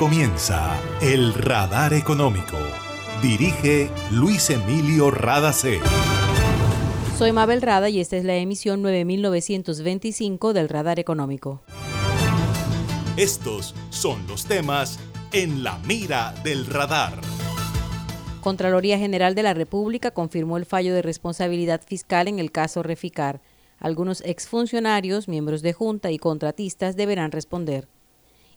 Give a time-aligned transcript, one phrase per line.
[0.00, 2.56] comienza El Radar Económico.
[3.20, 5.78] Dirige Luis Emilio Radacé.
[7.18, 11.60] Soy Mabel Rada y esta es la emisión 9925 del Radar Económico.
[13.18, 14.98] Estos son los temas
[15.32, 17.20] en la mira del radar.
[18.40, 23.42] Contraloría General de la República confirmó el fallo de responsabilidad fiscal en el caso Reficar.
[23.78, 27.86] Algunos exfuncionarios, miembros de junta y contratistas deberán responder.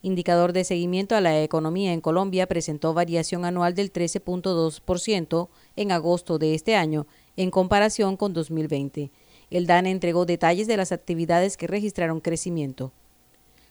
[0.05, 6.37] Indicador de seguimiento a la economía en Colombia presentó variación anual del 13.2% en agosto
[6.37, 7.07] de este año
[7.37, 9.11] en comparación con 2020.
[9.49, 12.91] El DANE entregó detalles de las actividades que registraron crecimiento.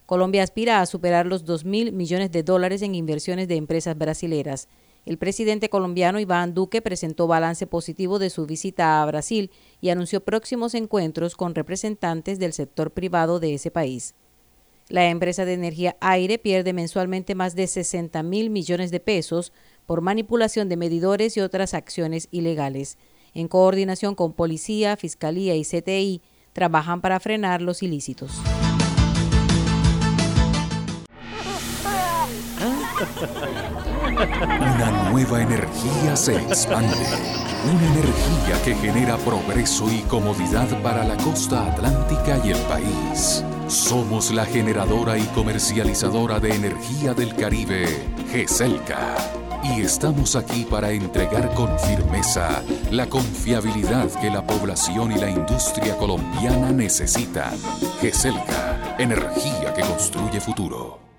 [0.06, 4.68] Colombia aspira a superar los 2 mil millones de dólares en inversiones de empresas brasileras.
[5.04, 9.50] El presidente colombiano Iván Duque presentó balance positivo de su visita a Brasil
[9.82, 14.14] y anunció próximos encuentros con representantes del sector privado de ese país.
[14.92, 19.54] La empresa de energía Aire pierde mensualmente más de 60 mil millones de pesos
[19.86, 22.98] por manipulación de medidores y otras acciones ilegales.
[23.32, 26.20] En coordinación con Policía, Fiscalía y CTI,
[26.52, 28.32] trabajan para frenar los ilícitos.
[34.50, 36.94] Una nueva energía se expande.
[37.64, 43.42] Una energía que genera progreso y comodidad para la costa atlántica y el país.
[43.72, 47.86] Somos la generadora y comercializadora de energía del Caribe,
[48.30, 49.16] GESELCA.
[49.64, 55.96] Y estamos aquí para entregar con firmeza la confiabilidad que la población y la industria
[55.96, 57.54] colombiana necesitan.
[58.02, 61.01] GESELCA, energía que construye futuro.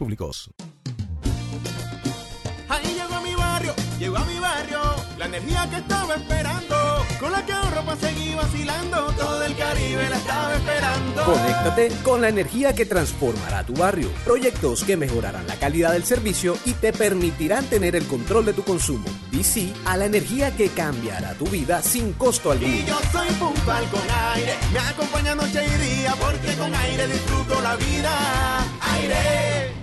[0.00, 0.50] Públicos.
[2.70, 4.80] Ahí llegó a mi barrio, llegó a mi barrio,
[5.18, 6.76] la energía que estaba esperando,
[7.20, 11.24] con la que ahorro para seguir vacilando, todo el Caribe la estaba esperando.
[11.24, 14.08] Conéctate con la energía que transformará tu barrio.
[14.24, 18.64] Proyectos que mejorarán la calidad del servicio y te permitirán tener el control de tu
[18.64, 19.04] consumo.
[19.30, 22.72] Di sí a la energía que cambiará tu vida sin costo alguno.
[22.72, 24.00] Y yo soy puntual con
[24.34, 28.64] aire, me acompaña noche y día, porque con aire disfruto la vida.
[28.94, 29.79] Aire.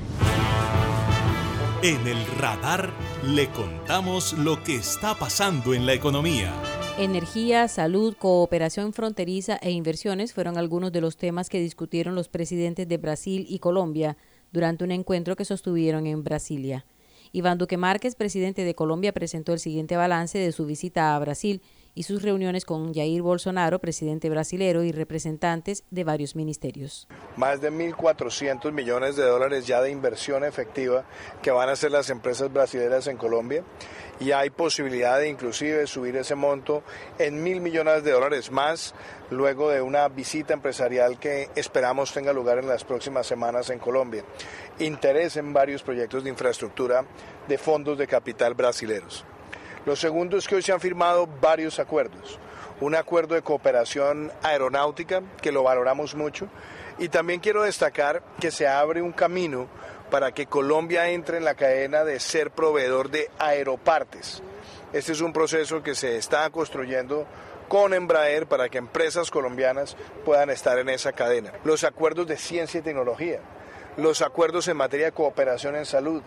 [1.84, 2.92] En el radar
[3.24, 6.52] le contamos lo que está pasando en la economía.
[6.98, 12.88] Energía, salud, cooperación fronteriza e inversiones fueron algunos de los temas que discutieron los presidentes
[12.88, 14.18] de Brasil y Colombia
[14.52, 16.88] durante un encuentro que sostuvieron en Brasilia.
[17.32, 21.62] Iván Duque Márquez, presidente de Colombia, presentó el siguiente balance de su visita a Brasil
[21.98, 27.08] y sus reuniones con Jair Bolsonaro, presidente brasilero, y representantes de varios ministerios.
[27.38, 31.06] Más de 1.400 millones de dólares ya de inversión efectiva
[31.42, 33.64] que van a hacer las empresas brasileras en Colombia
[34.20, 36.84] y hay posibilidad de inclusive subir ese monto
[37.18, 38.94] en mil millones de dólares más
[39.32, 44.24] luego de una visita empresarial que esperamos tenga lugar en las próximas semanas en Colombia.
[44.78, 47.06] Interés en varios proyectos de infraestructura
[47.48, 49.26] de fondos de capital brasileros.
[49.88, 52.38] Lo segundo es que hoy se han firmado varios acuerdos.
[52.82, 56.50] Un acuerdo de cooperación aeronáutica, que lo valoramos mucho,
[57.00, 59.70] y también quiero destacar que se abre un camino
[60.12, 64.44] para que Colombia entre en la cadena de ser proveedor de aeropartes.
[64.92, 67.26] Este es un proceso que se está construyendo
[67.70, 69.96] con Embraer para que empresas colombianas
[70.26, 71.54] puedan estar en esa cadena.
[71.64, 73.40] Los acuerdos de ciencia y tecnología,
[73.96, 76.22] los acuerdos en materia de cooperación en salud,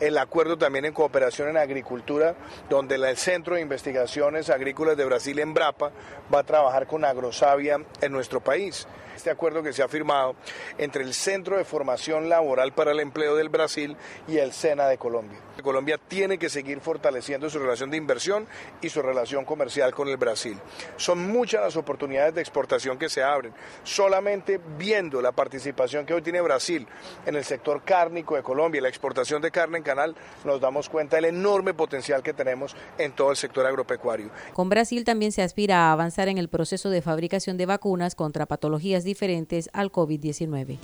[0.00, 2.34] el acuerdo también en cooperación en agricultura,
[2.68, 5.92] donde el Centro de Investigaciones Agrícolas de Brasil, Embrapa,
[6.32, 8.86] va a trabajar con Agrosavia en nuestro país.
[9.14, 10.34] Este acuerdo que se ha firmado
[10.78, 13.94] entre el Centro de Formación Laboral para el Empleo del Brasil
[14.26, 15.38] y el SENA de Colombia.
[15.62, 18.46] Colombia tiene que seguir fortaleciendo su relación de inversión
[18.80, 20.58] y su relación comercial con el Brasil.
[20.96, 23.52] Son muchas las oportunidades de exportación que se abren.
[23.84, 26.86] Solamente viendo la participación que hoy tiene Brasil
[27.26, 30.14] en el sector cárnico de Colombia la exportación de carne en canal,
[30.44, 34.30] nos damos cuenta del enorme potencial que tenemos en todo el sector agropecuario.
[34.52, 38.46] Con Brasil también se aspira a avanzar en el proceso de fabricación de vacunas contra
[38.46, 40.78] patologías diferentes al COVID-19.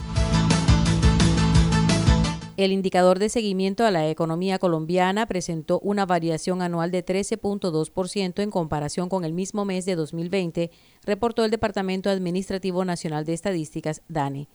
[2.56, 8.50] El indicador de seguimiento a la economía colombiana presentó una variación anual de 13.2% en
[8.50, 10.70] comparación con el mismo mes de 2020,
[11.04, 14.48] reportó el Departamento Administrativo Nacional de Estadísticas, DANE.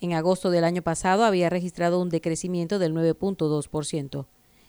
[0.00, 4.26] En agosto del año pasado había registrado un decrecimiento del 9.2%.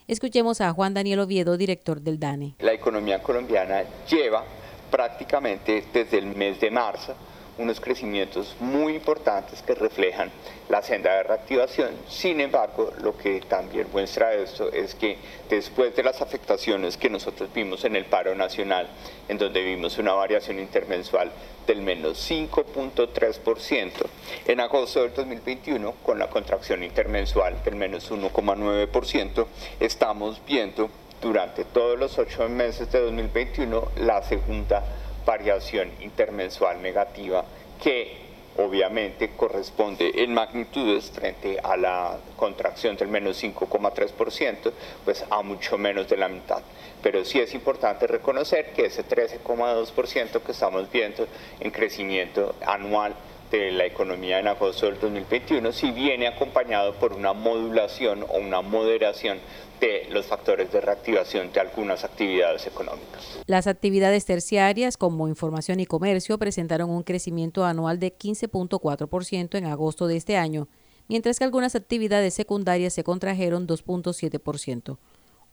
[0.07, 2.55] Escuchemos a Juan Daniel Oviedo, director del DANE.
[2.59, 4.43] La economía colombiana lleva
[4.91, 7.15] prácticamente desde el mes de marzo
[7.57, 10.31] unos crecimientos muy importantes que reflejan
[10.69, 11.89] la senda de reactivación.
[12.07, 15.17] Sin embargo, lo que también muestra esto es que
[15.49, 18.87] después de las afectaciones que nosotros vimos en el paro nacional,
[19.27, 21.31] en donde vimos una variación intermensual
[21.67, 23.91] del menos 5.3%,
[24.47, 29.45] en agosto del 2021, con la contracción intermensual del menos 1,9%,
[29.79, 30.89] estamos viendo
[31.21, 34.83] durante todos los ocho meses de 2021 la segunda
[35.31, 37.45] variación intermensual negativa
[37.81, 38.17] que
[38.57, 44.73] obviamente corresponde en magnitudes frente a la contracción del menos 5,3%,
[45.05, 46.61] pues a mucho menos de la mitad.
[47.01, 51.25] Pero sí es importante reconocer que ese 13,2% que estamos viendo
[51.61, 53.15] en crecimiento anual
[53.51, 58.61] de la economía en agosto del 2021 si viene acompañado por una modulación o una
[58.61, 59.39] moderación
[59.79, 63.39] de los factores de reactivación de algunas actividades económicas.
[63.47, 70.07] Las actividades terciarias como información y comercio presentaron un crecimiento anual de 15.4% en agosto
[70.07, 70.67] de este año,
[71.07, 74.97] mientras que algunas actividades secundarias se contrajeron 2.7%.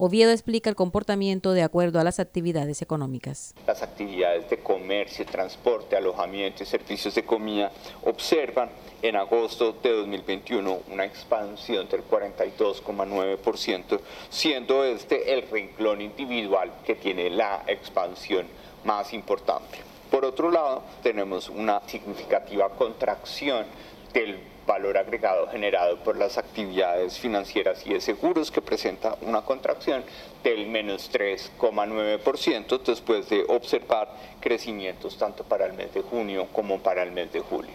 [0.01, 3.53] Oviedo explica el comportamiento de acuerdo a las actividades económicas.
[3.67, 7.73] Las actividades de comercio, transporte, alojamiento y servicios de comida
[8.05, 8.71] observan
[9.03, 14.01] en agosto de 2021 una expansión del 42,9%,
[14.31, 18.47] siendo este el renglón individual que tiene la expansión
[18.85, 19.79] más importante.
[20.13, 23.67] Por otro lado, tenemos una significativa contracción
[24.13, 30.05] del valor agregado generado por las actividades financieras y de seguros que presenta una contracción
[30.45, 34.11] del menos 3,9% después de observar
[34.41, 37.73] crecimientos tanto para el mes de junio como para el mes de julio.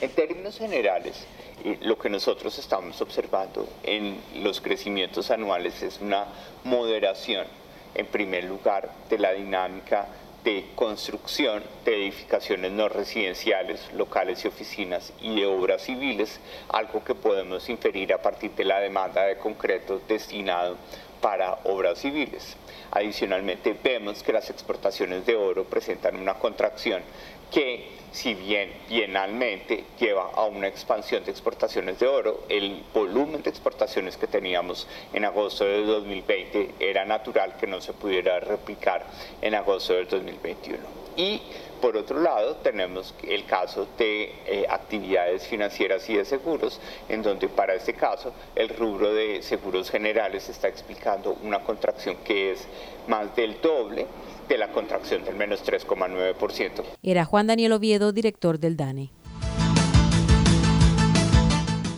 [0.00, 1.26] En términos generales,
[1.64, 6.26] eh, lo que nosotros estamos observando en los crecimientos anuales es una
[6.64, 7.46] moderación,
[7.94, 10.06] en primer lugar, de la dinámica
[10.44, 17.14] de construcción de edificaciones no residenciales, locales y oficinas y de obras civiles, algo que
[17.14, 20.76] podemos inferir a partir de la demanda de concreto destinado
[21.20, 22.56] para obras civiles.
[22.90, 27.02] Adicionalmente, vemos que las exportaciones de oro presentan una contracción
[27.50, 33.50] que si bien bienalmente lleva a una expansión de exportaciones de oro, el volumen de
[33.50, 39.06] exportaciones que teníamos en agosto de 2020 era natural que no se pudiera replicar
[39.40, 40.78] en agosto del 2021.
[41.16, 41.40] Y
[41.80, 47.48] por otro lado, tenemos el caso de eh, actividades financieras y de seguros, en donde
[47.48, 52.66] para este caso el rubro de seguros generales está explicando una contracción que es
[53.08, 54.06] más del doble
[54.48, 56.82] de la contracción del menos 3,9%.
[57.02, 59.10] Era Juan Daniel Oviedo, director del DANE.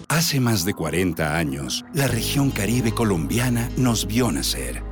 [0.08, 4.91] Hace más de 40 años, la región caribe colombiana nos vio nacer.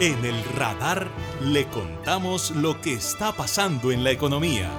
[0.00, 1.08] En el radar
[1.42, 4.70] le contamos lo que está pasando en la economía.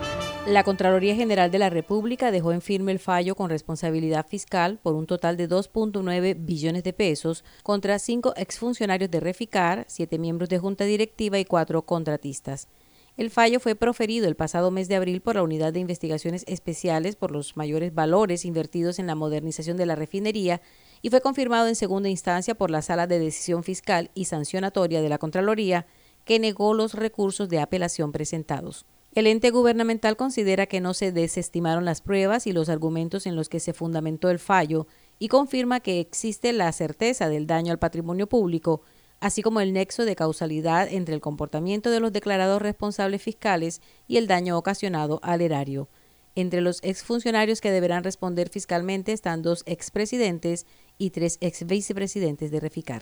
[0.48, 4.96] La Contraloría General de la República dejó en firme el fallo con responsabilidad fiscal por
[4.96, 10.60] un total de 2.9 billones de pesos contra cinco exfuncionarios de Reficar, siete miembros de
[10.60, 12.70] junta directiva y cuatro contratistas.
[13.18, 17.18] El fallo fue proferido el pasado mes de abril por la Unidad de Investigaciones Especiales
[17.18, 20.62] por los mayores valores invertidos en la modernización de la refinería
[21.02, 25.10] y fue confirmado en segunda instancia por la Sala de Decisión Fiscal y Sancionatoria de
[25.10, 25.86] la Contraloría,
[26.26, 28.86] que negó los recursos de apelación presentados.
[29.14, 33.50] El ente gubernamental considera que no se desestimaron las pruebas y los argumentos en los
[33.50, 34.86] que se fundamentó el fallo
[35.18, 38.84] y confirma que existe la certeza del daño al patrimonio público,
[39.20, 44.18] así como el nexo de causalidad entre el comportamiento de los declarados responsables fiscales y
[44.18, 45.90] el daño ocasionado al erario.
[46.36, 50.68] Entre los exfuncionarios que deberán responder fiscalmente están dos expresidentes
[51.00, 53.02] y tres ex vicepresidentes de Reficar.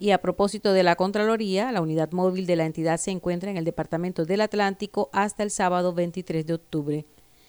[0.00, 3.56] Y a propósito de la Contraloría, la unidad móvil de la entidad se encuentra en
[3.56, 7.06] el Departamento del Atlántico hasta el sábado 23 de octubre.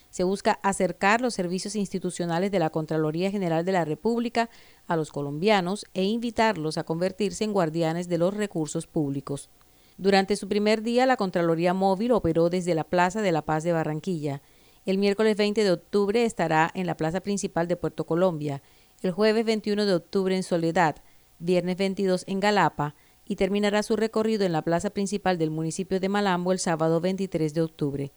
[0.09, 4.49] Se busca acercar los servicios institucionales de la Contraloría General de la República
[4.87, 9.51] a los colombianos e invitarlos a convertirse en guardianes de los recursos públicos.
[9.99, 13.73] Durante su primer día, la Contraloría Móvil operó desde la Plaza de la Paz de
[13.73, 14.41] Barranquilla.
[14.85, 18.61] El miércoles 20 de octubre estará en la plaza principal de Puerto Colombia,
[19.01, 20.97] el jueves 21 de octubre en Soledad,
[21.39, 22.95] viernes 22 en Galapa
[23.25, 27.53] y terminará su recorrido en la plaza principal del municipio de Malambo el sábado 23
[27.53, 28.11] de octubre.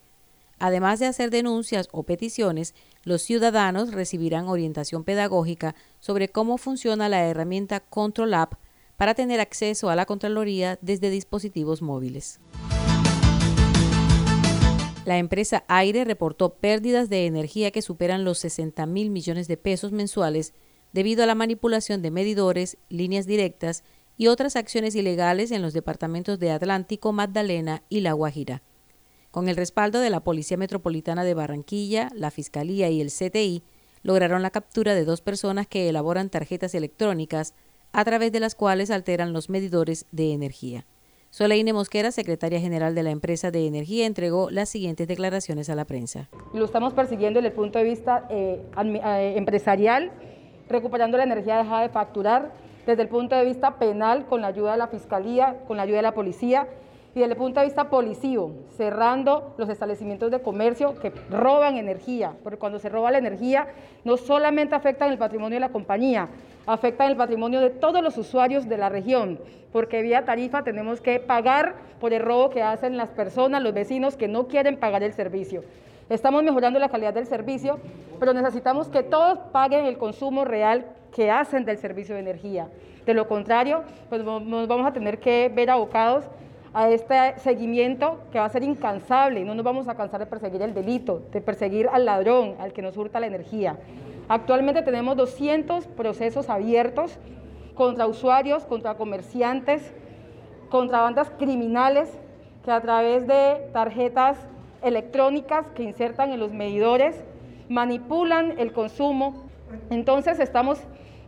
[0.58, 7.26] Además de hacer denuncias o peticiones, los ciudadanos recibirán orientación pedagógica sobre cómo funciona la
[7.26, 8.54] herramienta Control App
[8.96, 12.38] para tener acceso a la Contraloría desde dispositivos móviles.
[15.04, 19.90] La empresa Aire reportó pérdidas de energía que superan los 60 mil millones de pesos
[19.90, 20.54] mensuales
[20.92, 23.82] debido a la manipulación de medidores, líneas directas
[24.16, 28.62] y otras acciones ilegales en los departamentos de Atlántico, Magdalena y La Guajira.
[29.32, 33.64] Con el respaldo de la Policía Metropolitana de Barranquilla, la Fiscalía y el CTI,
[34.04, 37.54] lograron la captura de dos personas que elaboran tarjetas electrónicas
[37.92, 40.86] a través de las cuales alteran los medidores de energía.
[41.32, 45.86] Soleine Mosquera, secretaria general de la empresa de energía, entregó las siguientes declaraciones a la
[45.86, 46.28] prensa.
[46.52, 50.12] Lo estamos persiguiendo desde el punto de vista eh, eh, empresarial
[50.68, 52.52] recuperando la energía dejada de facturar,
[52.84, 55.96] desde el punto de vista penal, con la ayuda de la Fiscalía, con la ayuda
[55.96, 56.68] de la Policía,
[57.14, 62.32] y desde el punto de vista policivo, cerrando los establecimientos de comercio que roban energía,
[62.42, 63.68] porque cuando se roba la energía
[64.04, 66.28] no solamente afecta en el patrimonio de la compañía,
[66.66, 69.38] afecta en el patrimonio de todos los usuarios de la región,
[69.72, 74.16] porque vía tarifa tenemos que pagar por el robo que hacen las personas, los vecinos
[74.16, 75.64] que no quieren pagar el servicio.
[76.08, 77.78] Estamos mejorando la calidad del servicio,
[78.18, 82.68] pero necesitamos que todos paguen el consumo real que hacen del servicio de energía.
[83.06, 86.24] De lo contrario, pues nos vamos a tener que ver abocados
[86.74, 90.62] a este seguimiento que va a ser incansable no nos vamos a cansar de perseguir
[90.62, 93.78] el delito, de perseguir al ladrón, al que nos hurta la energía.
[94.28, 97.18] Actualmente tenemos 200 procesos abiertos
[97.74, 99.92] contra usuarios, contra comerciantes,
[100.70, 102.08] contra bandas criminales
[102.64, 104.38] que a través de tarjetas
[104.82, 107.22] electrónicas que insertan en los medidores,
[107.68, 109.44] manipulan el consumo.
[109.90, 110.78] Entonces estamos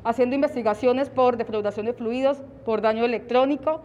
[0.05, 3.83] haciendo investigaciones por defraudación de fluidos, por daño electrónico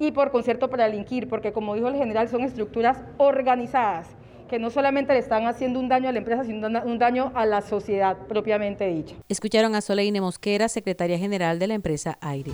[0.00, 4.08] y por concierto para delinquir, porque como dijo el general, son estructuras organizadas
[4.48, 7.46] que no solamente le están haciendo un daño a la empresa, sino un daño a
[7.46, 9.14] la sociedad propiamente dicha.
[9.28, 12.50] Escucharon a Soleine Mosquera, secretaria general de la empresa Aire.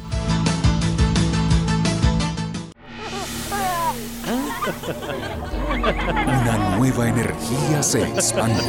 [6.26, 8.60] Una nueva energía se expande.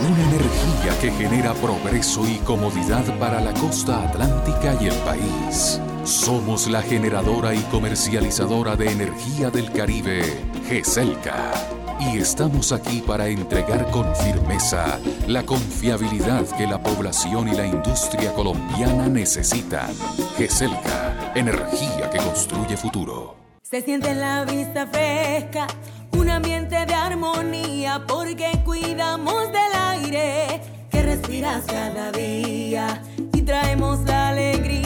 [0.00, 5.80] Una energía que genera progreso y comodidad para la costa atlántica y el país.
[6.06, 10.22] Somos la generadora y comercializadora de energía del Caribe,
[10.68, 11.52] GESELCA.
[11.98, 18.32] Y estamos aquí para entregar con firmeza la confiabilidad que la población y la industria
[18.34, 19.90] colombiana necesitan.
[20.38, 23.34] GESELCA, energía que construye futuro.
[23.62, 25.66] Se siente la vista fresca,
[26.12, 34.28] un ambiente de armonía, porque cuidamos del aire que respiras cada día y traemos la
[34.28, 34.85] alegría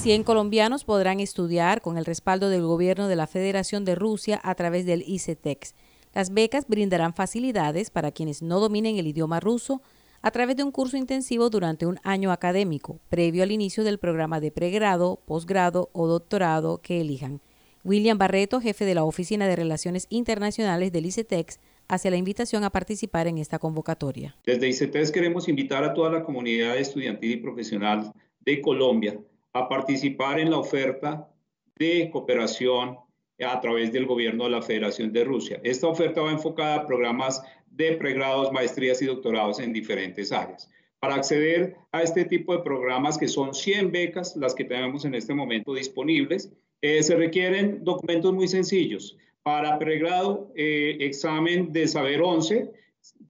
[0.00, 4.54] 100 colombianos podrán estudiar con el respaldo del gobierno de la Federación de Rusia a
[4.54, 5.74] través del ICETEX.
[6.14, 9.82] Las becas brindarán facilidades para quienes no dominen el idioma ruso
[10.22, 14.40] a través de un curso intensivo durante un año académico, previo al inicio del programa
[14.40, 17.42] de pregrado, posgrado o doctorado que elijan.
[17.84, 22.70] William Barreto, jefe de la Oficina de Relaciones Internacionales del ICETEX, hace la invitación a
[22.70, 24.34] participar en esta convocatoria.
[24.46, 28.14] Desde ICETEX queremos invitar a toda la comunidad estudiantil y profesional
[28.46, 29.20] de Colombia
[29.52, 31.28] a participar en la oferta
[31.76, 32.98] de cooperación
[33.38, 35.60] a través del gobierno de la Federación de Rusia.
[35.64, 40.70] Esta oferta va enfocada a programas de pregrados, maestrías y doctorados en diferentes áreas.
[40.98, 45.14] Para acceder a este tipo de programas, que son 100 becas, las que tenemos en
[45.14, 46.52] este momento disponibles,
[46.82, 49.16] eh, se requieren documentos muy sencillos.
[49.42, 52.70] Para pregrado, eh, examen de saber 11,